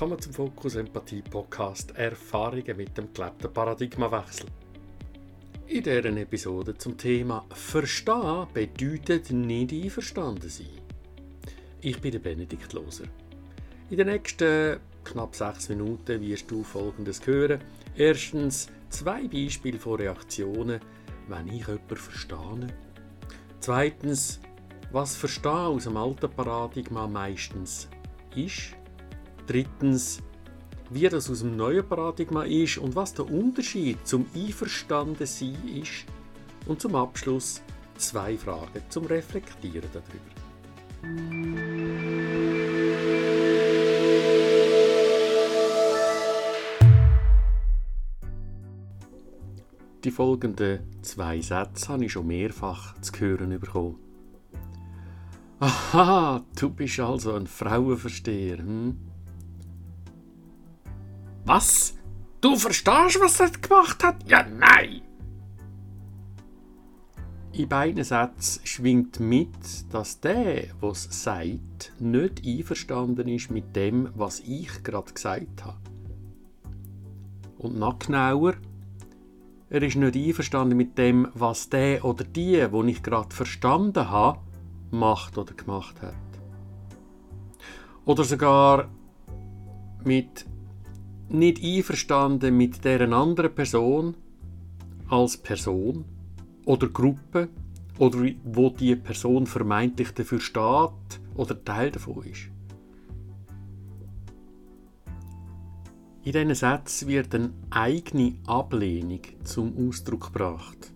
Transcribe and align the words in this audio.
willkommen 0.00 0.22
zum 0.22 0.32
Fokus 0.32 0.76
Empathie 0.76 1.22
Podcast 1.22 1.90
Erfahrungen 1.96 2.76
mit 2.76 2.96
dem 2.96 3.12
gelebten 3.12 3.52
Paradigmawechsel. 3.52 4.46
In 5.66 5.82
dieser 5.82 6.04
Episode 6.04 6.78
zum 6.78 6.96
Thema 6.96 7.44
Verstehen 7.52 8.46
bedeutet 8.54 9.32
nicht 9.32 9.72
einverstanden 9.72 10.48
sein. 10.48 10.68
Ich 11.80 12.00
bin 12.00 12.12
der 12.12 12.20
Benedikt 12.20 12.72
Loser. 12.74 13.06
In 13.90 13.96
den 13.96 14.06
nächsten 14.06 14.78
knapp 15.02 15.34
sechs 15.34 15.68
Minuten 15.68 16.20
wirst 16.20 16.48
du 16.48 16.62
folgendes 16.62 17.26
hören. 17.26 17.60
Erstens 17.96 18.68
zwei 18.90 19.26
Beispiele 19.26 19.80
von 19.80 19.98
Reaktionen, 19.98 20.78
wenn 21.26 21.48
ich 21.48 21.66
jemanden 21.66 21.96
verstehe. 21.96 22.68
Zweitens, 23.58 24.38
was 24.92 25.16
Verstehen 25.16 25.50
aus 25.50 25.84
dem 25.84 25.96
alten 25.96 26.30
Paradigma 26.30 27.08
meistens 27.08 27.88
ist. 28.36 28.76
Drittens, 29.48 30.22
wie 30.90 31.08
das 31.08 31.30
aus 31.30 31.40
dem 31.40 31.56
neuen 31.56 31.88
Paradigma 31.88 32.42
ist 32.42 32.76
und 32.76 32.94
was 32.94 33.14
der 33.14 33.30
Unterschied 33.30 34.06
zum 34.06 34.26
Einverstandensein 34.34 35.56
ist. 35.74 36.04
Und 36.66 36.82
zum 36.82 36.94
Abschluss 36.94 37.62
zwei 37.96 38.36
Fragen 38.36 38.82
zum 38.90 39.06
Reflektieren 39.06 39.88
darüber. 39.90 40.38
Die 50.04 50.10
folgenden 50.10 50.80
zwei 51.00 51.40
Sätze 51.40 51.88
habe 51.88 52.04
ich 52.04 52.12
schon 52.12 52.26
mehrfach 52.26 53.00
zu 53.00 53.12
hören 53.18 53.58
bekommen. 53.58 53.96
Aha, 55.60 56.44
du 56.60 56.68
bist 56.68 57.00
also 57.00 57.32
ein 57.32 57.46
Frauenversteher, 57.46 58.58
hm? 58.58 59.08
Was? 61.48 61.94
Du 62.42 62.56
verstehst, 62.56 63.18
was 63.20 63.40
er 63.40 63.48
gemacht 63.48 64.04
hat? 64.04 64.16
Ja, 64.28 64.42
nein! 64.46 65.00
In 67.52 67.68
beiden 67.70 68.04
Sätzen 68.04 68.66
schwingt 68.66 69.18
mit, 69.18 69.48
dass 69.90 70.20
der, 70.20 70.64
was 70.82 71.08
sagt, 71.10 71.94
nicht 71.98 72.46
einverstanden 72.46 73.28
ist 73.28 73.50
mit 73.50 73.74
dem, 73.74 74.10
was 74.14 74.40
ich 74.40 74.82
gerade 74.82 75.10
gesagt 75.10 75.64
habe. 75.64 75.78
Und 77.56 77.78
noch 77.78 77.98
genauer, 77.98 78.52
er 79.70 79.82
ist 79.82 79.96
nicht 79.96 80.16
einverstanden 80.16 80.76
mit 80.76 80.98
dem, 80.98 81.28
was 81.32 81.70
der 81.70 82.04
oder 82.04 82.24
die, 82.24 82.70
wo 82.70 82.84
ich 82.84 83.02
gerade 83.02 83.34
verstanden 83.34 84.10
habe, 84.10 84.40
macht 84.90 85.38
oder 85.38 85.54
gemacht 85.54 86.02
hat. 86.02 86.14
Oder 88.04 88.24
sogar 88.24 88.90
mit 90.04 90.44
nicht 91.30 91.62
einverstanden 91.62 92.56
mit 92.56 92.84
deren 92.84 93.12
anderen 93.12 93.54
Person 93.54 94.14
als 95.08 95.36
Person 95.36 96.04
oder 96.64 96.88
Gruppe 96.88 97.48
oder 97.98 98.18
wo 98.44 98.70
die 98.70 98.96
Person 98.96 99.46
vermeintlich 99.46 100.12
dafür 100.12 100.40
steht 100.40 101.20
oder 101.34 101.64
Teil 101.64 101.90
davon 101.90 102.24
ist. 102.24 102.50
In 106.24 106.32
diesen 106.32 106.54
Sätzen 106.54 107.08
wird 107.08 107.34
eine 107.34 107.50
eigene 107.70 108.34
Ablehnung 108.46 109.22
zum 109.44 109.88
Ausdruck 109.88 110.26
gebracht. 110.26 110.92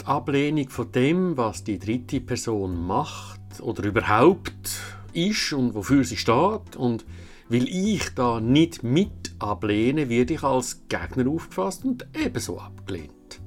Die 0.00 0.06
Ablehnung 0.06 0.68
von 0.68 0.92
dem, 0.92 1.36
was 1.36 1.64
die 1.64 1.80
dritte 1.80 2.20
Person 2.20 2.86
macht 2.86 3.60
oder 3.60 3.82
überhaupt 3.84 4.80
ist 5.12 5.52
und 5.52 5.74
wofür 5.74 6.04
sie 6.04 6.16
steht 6.16 6.76
und 6.76 7.04
weil 7.48 7.68
ich 7.68 8.14
da 8.14 8.40
nicht 8.40 8.82
mit 8.82 9.34
ablehne, 9.38 10.08
werde 10.08 10.34
ich 10.34 10.42
als 10.42 10.82
Gegner 10.88 11.30
aufgefasst 11.30 11.84
und 11.84 12.06
ebenso 12.14 12.58
abgelehnt. 12.58 13.40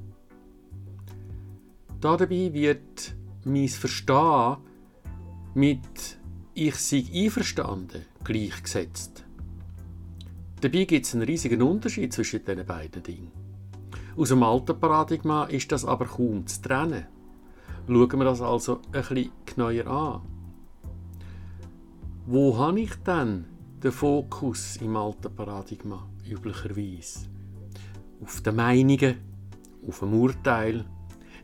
Dabei 2.00 2.52
wird 2.52 3.14
mein 3.44 3.68
Verstehen 3.68 4.56
mit 5.54 6.18
ich 6.54 6.74
sei 6.76 7.04
einverstanden 7.14 8.02
gleichgesetzt. 8.24 9.24
Dabei 10.60 10.84
gibt 10.84 11.06
es 11.06 11.14
einen 11.14 11.22
riesigen 11.22 11.62
Unterschied 11.62 12.12
zwischen 12.12 12.44
diesen 12.44 12.66
beiden 12.66 13.02
Dingen. 13.02 13.30
Aus 14.16 14.28
dem 14.28 14.42
alten 14.42 14.78
Paradigma 14.78 15.44
ist 15.44 15.72
das 15.72 15.84
aber 15.84 16.06
kaum 16.06 16.46
zu 16.46 16.60
trennen. 16.60 17.06
Schauen 17.86 18.18
wir 18.18 18.24
das 18.24 18.42
also 18.42 18.80
ein 18.92 19.02
bisschen 19.02 19.30
genauer 19.46 19.86
an. 19.86 20.20
Wo 22.26 22.58
habe 22.58 22.80
ich 22.80 22.94
denn 23.06 23.46
den 23.82 23.92
Fokus 23.92 24.76
im 24.76 24.94
alten 24.94 25.34
Paradigma 25.34 26.06
üblicherweise. 26.28 27.26
Auf 28.22 28.42
den 28.42 28.56
Meinungen, 28.56 29.16
auf 29.88 30.00
dem 30.00 30.12
Urteil, 30.12 30.84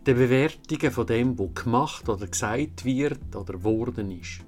den 0.07 0.17
Bewertungen 0.17 0.91
von 0.91 1.07
dem, 1.07 1.39
was 1.39 1.55
gemacht 1.55 2.09
oder 2.09 2.27
gesagt 2.27 2.85
wird 2.85 3.35
oder 3.35 3.65
worden 3.65 4.11
ist. 4.11 4.41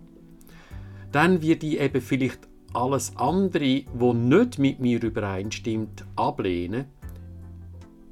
Dann 1.12 1.40
wird 1.40 1.64
ich 1.64 1.80
eben 1.80 2.02
vielleicht 2.02 2.46
alles 2.74 3.16
andere, 3.16 3.84
wo 3.94 4.12
nicht 4.12 4.58
mit 4.58 4.80
mir 4.80 5.02
übereinstimmt, 5.02 6.04
ablehnen. 6.14 6.84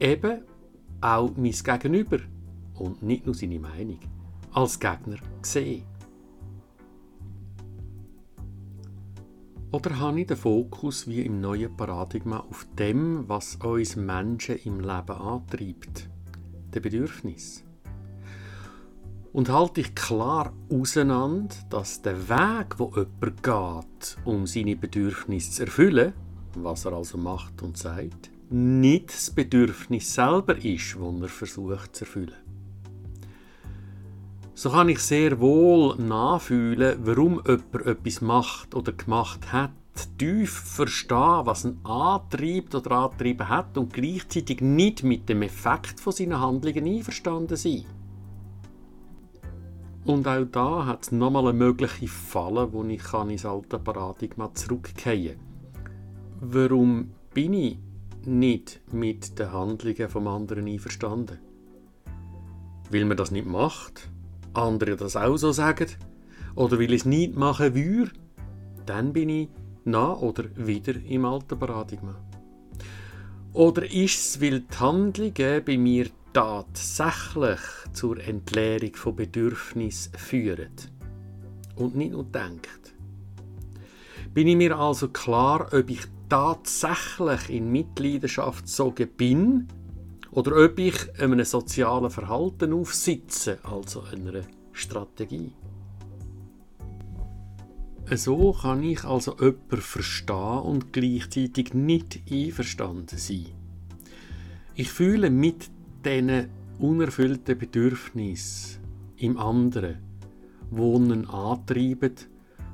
Eben 0.01 0.41
auch 1.03 1.31
mein 1.37 1.53
Gegenüber 1.53 2.19
und 2.75 3.03
nicht 3.03 3.27
nur 3.27 3.35
seine 3.35 3.59
Meinung 3.59 4.01
als 4.53 4.81
Gegner 4.81 5.19
sehen. 5.43 5.96
Oder 9.77 9.99
habe 9.99 10.23
ich 10.23 10.27
den 10.27 10.39
Fokus 10.39 11.07
wie 11.07 11.21
im 11.21 11.43
neuen 11.43 11.77
Paradigma 11.77 12.39
auf 12.39 12.67
dem, 12.79 13.29
was 13.29 13.57
uns 13.57 13.95
Menschen 13.95 14.57
im 14.65 14.81
Leben 14.81 15.11
antreibt, 15.11 16.09
den 16.75 16.81
Bedürfnis? 16.81 17.63
Und 19.35 19.51
halte 19.51 19.83
ich 19.83 19.95
klar 19.95 20.55
auseinander, 20.73 21.55
dass 21.69 22.01
der 22.01 22.27
Weg, 22.27 22.79
wo 22.79 22.91
jemand 22.97 23.43
geht, 23.43 24.17
um 24.25 24.47
seine 24.47 24.77
Bedürfnisse 24.77 25.51
zu 25.51 25.65
erfüllen, 25.65 26.15
was 26.55 26.87
er 26.87 26.95
also 26.95 27.19
macht 27.19 27.61
und 27.61 27.77
sagt, 27.77 28.31
nicht 28.49 29.11
das 29.11 29.31
Bedürfnis 29.31 30.15
selber 30.15 30.57
ist, 30.57 30.97
das 30.99 31.21
er 31.21 31.29
versucht 31.29 31.97
zu 31.97 32.07
erfüllen 32.07 32.46
so 34.57 34.71
kann 34.71 34.89
ich 34.89 35.01
sehr 35.01 35.39
wohl 35.39 35.97
nachfühlen, 35.97 36.99
warum 37.03 37.43
jemand 37.47 37.87
etwas 37.87 38.23
macht 38.23 38.75
oder 38.75 38.93
gemacht 38.93 39.53
hat, 39.53 39.71
tief 40.17 40.51
verstehen, 40.51 41.45
was 41.45 41.67
ihn 41.67 41.79
antreibt 41.85 42.75
oder 42.75 42.93
antrieben 42.93 43.51
hat 43.51 43.77
und 43.77 43.93
gleichzeitig 43.93 44.63
nicht 44.63 45.03
mit 45.03 45.29
dem 45.29 45.43
Effekt 45.43 46.01
von 46.01 46.15
seinen 46.15 46.41
Handlungen 46.41 46.87
einverstanden 46.87 47.57
sein. 47.57 47.85
Und 50.07 50.27
auch 50.27 50.47
da 50.51 50.87
hat 50.87 51.03
es 51.03 51.13
nochmal 51.13 51.49
eine 51.49 51.59
mögliche 51.59 52.09
Falle, 52.09 52.73
wo 52.73 52.83
ich 52.85 53.03
kann 53.03 53.29
ins 53.29 53.45
alte 53.45 53.79
Paradigma 53.79 54.55
zurückkehren 54.55 55.37
kann. 55.37 55.91
Warum 56.41 57.11
bin 57.35 57.53
ich 57.53 57.79
nicht 58.25 58.81
mit 58.91 59.39
den 59.39 59.53
Handlungen 59.53 60.09
vom 60.09 60.27
anderen 60.29 60.67
einverstanden? 60.67 61.41
Weil 62.91 63.05
man 63.05 63.19
das 63.19 63.31
nicht 63.31 63.47
macht 63.47 64.09
andere 64.57 64.97
das 64.97 65.17
auch 65.17 65.37
so 65.37 65.53
sagen, 65.53 65.89
oder 66.55 66.79
weil 66.79 66.93
ich 66.93 67.01
es 67.01 67.05
nicht 67.05 67.37
machen 67.37 67.75
würde, 67.75 68.11
dann 68.87 69.13
bin 69.13 69.29
ich 69.29 69.49
nach 69.85 70.21
oder 70.21 70.45
wieder 70.57 70.95
im 71.09 71.25
alten 71.25 71.59
Paradigma. 71.59 72.15
Oder 73.53 73.91
ist 73.91 74.19
es, 74.19 74.41
weil 74.41 74.61
die 74.61 74.77
Handlungen 74.79 75.65
bei 75.65 75.79
mir 75.79 76.07
tatsächlich 76.33 77.61
zur 77.93 78.19
Entleerung 78.21 78.95
von 78.95 79.17
Bedürfnissen 79.17 80.13
führen 80.13 80.73
und 81.77 81.97
nicht 81.97 82.13
nur 82.13 82.25
denkt? 82.25 82.95
Bin 84.35 84.49
ich 84.49 84.57
mir 84.57 84.79
also 84.79 85.09
klar, 85.09 85.69
ob 85.73 85.89
ich 85.89 86.03
tatsächlich 86.29 87.49
in 87.49 87.73
Mitleidenschaft 87.73 88.67
gezogen 88.67 89.09
bin 89.17 89.69
oder 90.37 90.67
ob 90.67 90.79
ich 90.79 91.19
einem 91.19 91.43
sozialen 91.45 92.11
Verhalten 92.11 92.75
aufsitze, 92.75 93.59
also 93.63 94.03
einer 94.03 94.43
Strategie. 94.73 95.55
So 98.15 98.53
kann 98.53 98.83
ich 98.83 99.03
also 99.05 99.35
jemanden 99.39 99.81
verstehen 99.81 100.59
und 100.59 100.93
gleichzeitig 100.93 101.73
nicht 101.73 102.21
einverstanden 102.31 103.17
sein. 103.17 103.47
Ich 104.75 104.91
fühle 104.91 105.31
mit 105.31 105.71
diesen 106.05 106.51
unerfüllten 106.79 107.59
Bedürfnissen 107.59 108.83
im 109.17 109.39
anderen, 109.39 109.97
wohnen 110.71 111.31
antreiben 111.31 112.15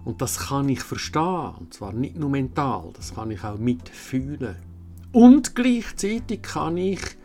und 0.05 0.20
das 0.20 0.49
kann 0.49 0.69
ich 0.69 0.81
verstehen, 0.81 1.55
und 1.61 1.73
zwar 1.73 1.93
nicht 1.93 2.17
nur 2.17 2.29
mental, 2.29 2.91
das 2.94 3.15
kann 3.15 3.31
ich 3.31 3.44
auch 3.44 3.58
mitfühlen. 3.58 4.56
Und 5.12 5.55
gleichzeitig 5.55 6.43
kann 6.43 6.76
ich 6.76 7.22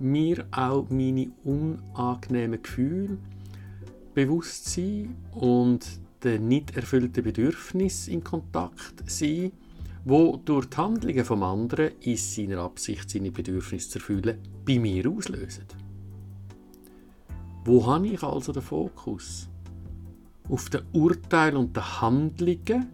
mir 0.00 0.46
auch 0.50 0.88
meine 0.90 1.30
unangenehmen 1.44 2.62
Gefühle 2.62 3.18
bewusst 4.14 4.66
sein 4.70 5.14
und 5.32 5.86
den 6.24 6.48
nicht 6.48 6.76
erfüllten 6.76 7.24
Bedürfnissen 7.24 8.14
in 8.14 8.24
Kontakt 8.24 9.02
sein, 9.10 9.52
wo 10.04 10.36
durch 10.36 10.66
die 10.66 10.76
Handlungen 10.76 11.24
vom 11.24 11.42
anderen 11.42 11.92
in 12.00 12.16
seiner 12.16 12.58
Absicht, 12.58 13.08
seine 13.10 13.30
Bedürfnisse 13.30 13.90
zu 13.90 13.98
erfüllen, 13.98 14.38
bei 14.64 14.78
mir 14.78 15.10
auslösen. 15.10 15.64
Wo 17.64 17.86
habe 17.86 18.08
ich 18.08 18.22
also 18.22 18.52
den 18.52 18.62
Fokus? 18.62 19.48
Auf 20.48 20.70
den 20.70 20.82
Urteil 20.92 21.56
und 21.56 21.76
den 21.76 22.00
Handlungen 22.00 22.88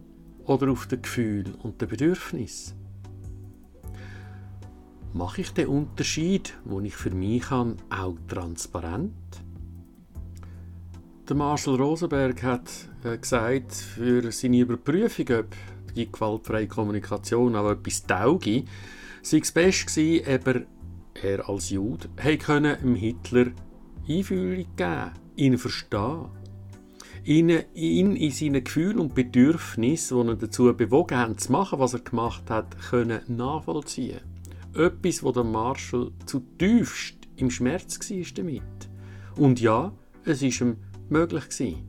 oder 0.45 0.69
auf 0.69 0.87
den 0.87 1.01
Gefühl 1.01 1.45
und 1.63 1.81
den 1.81 1.87
Bedürfnis? 1.87 2.75
Mache 5.13 5.41
ich 5.41 5.51
den 5.51 5.67
Unterschied, 5.67 6.53
wo 6.65 6.79
ich 6.81 6.95
für 6.95 7.11
mich 7.11 7.49
habe, 7.49 7.77
auch 7.89 8.17
transparent? 8.27 9.13
Der 11.27 11.35
Marshall 11.35 11.75
Rosenberg 11.75 12.43
hat 12.43 12.69
äh, 13.03 13.17
gesagt, 13.17 13.73
für 13.73 14.31
seine 14.31 14.59
Überprüfung, 14.59 15.25
ob 15.39 15.47
die 15.95 16.11
gewaltfreie 16.11 16.67
Kommunikation 16.67 17.55
auch 17.55 17.71
etwas 17.71 18.05
tauge, 18.05 18.63
sei 19.21 19.39
es 19.39 19.51
best 19.51 19.87
gewesen, 19.87 20.25
aber 20.27 20.61
er 21.21 21.49
als 21.49 21.69
Jude 21.69 22.07
konnte 22.45 22.77
dem 22.77 22.95
Hitler 22.95 23.47
Einfühlung 24.07 24.65
geben, 24.75 25.11
ihn 25.35 25.57
verstehen, 25.57 26.27
ihn, 27.23 27.63
ihn 27.73 28.15
in 28.15 28.31
seinen 28.31 28.63
Gefühlen 28.63 28.99
und 28.99 29.15
Bedürfnissen, 29.15 30.21
die 30.21 30.31
ihn 30.31 30.39
dazu 30.39 30.73
bewogen 30.73 31.17
haben, 31.17 31.37
zu 31.37 31.51
machen, 31.51 31.79
was 31.79 31.93
er 31.93 31.99
gemacht 31.99 32.49
hat, 32.49 32.77
können 32.89 33.21
nachvollziehen. 33.27 34.21
Etwas, 34.77 35.23
wo 35.23 35.31
der 35.31 35.43
Marshall 35.43 36.11
zutiefst 36.25 37.15
im 37.35 37.49
Schmerz 37.49 37.99
war 37.99 38.33
damit. 38.35 38.89
Und 39.35 39.59
ja, 39.59 39.91
es 40.23 40.43
ist 40.43 40.61
ihm 40.61 40.77
möglich 41.09 41.45
gewesen. 41.45 41.83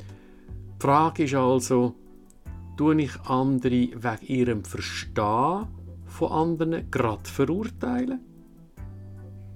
Die 0.00 0.80
Frage 0.80 1.24
ist 1.24 1.34
also, 1.34 1.94
tue 2.76 3.00
ich 3.02 3.20
andere 3.22 3.70
wegen 3.70 4.26
ihrem 4.26 4.64
Verstehen 4.64 5.68
von 6.06 6.32
anderen 6.32 6.90
gerade 6.90 7.28
verurteilen? 7.28 8.20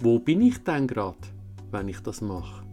Wo 0.00 0.20
bin 0.20 0.40
ich 0.40 0.58
denn 0.62 0.86
gerade, 0.86 1.18
wenn 1.72 1.88
ich 1.88 2.00
das 2.00 2.20
mache? 2.20 2.64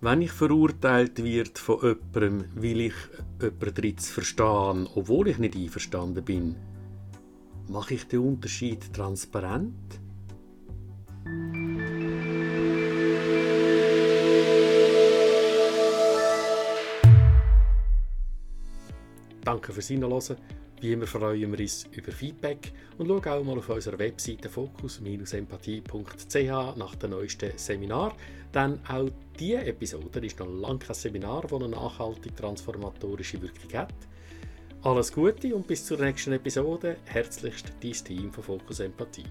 Wenn 0.00 0.22
ich 0.22 0.30
verurteilt 0.30 1.22
wird 1.22 1.58
von 1.58 1.80
jemandem, 1.82 2.44
will 2.54 2.80
ich 2.80 2.94
jemanden 3.40 3.74
drittes 3.74 4.10
verstehen, 4.10 4.88
obwohl 4.94 5.28
ich 5.28 5.38
nicht 5.38 5.56
einverstanden 5.56 6.24
bin, 6.24 6.56
mache 7.68 7.94
ich 7.94 8.06
den 8.06 8.20
Unterschied 8.20 8.92
transparent? 8.92 10.00
Danke 19.44 19.72
fürs 19.72 19.88
Hinhören. 19.88 20.36
Wie 20.80 20.92
immer 20.92 21.08
freuen 21.08 21.50
wir 21.50 21.58
uns 21.58 21.88
über 21.90 22.12
Feedback 22.12 22.72
und 22.98 23.08
schau 23.08 23.16
auch 23.16 23.42
mal 23.42 23.58
auf 23.58 23.68
unserer 23.68 23.98
Webseite 23.98 24.48
fokus-empathie.ch 24.48 26.76
nach 26.76 26.94
dem 26.94 27.10
neuesten 27.10 27.50
Seminar. 27.56 28.14
Denn 28.54 28.78
auch 28.86 29.10
diese 29.40 29.64
Episode 29.64 30.24
ist 30.24 30.38
noch 30.38 30.46
lange 30.46 30.78
kein 30.78 30.94
Seminar, 30.94 31.42
das 31.42 31.52
eine 31.52 31.70
nachhaltig 31.70 32.36
transformatorische 32.36 33.42
Wirkung 33.42 33.72
hat. 33.72 33.92
Alles 34.82 35.12
Gute 35.12 35.54
und 35.56 35.66
bis 35.66 35.84
zur 35.84 35.98
nächsten 35.98 36.32
Episode. 36.32 36.98
Herzlichst 37.06 37.72
dein 37.82 37.92
Team 37.92 38.32
von 38.32 38.44
Fokus 38.44 38.78
Empathie. 38.78 39.24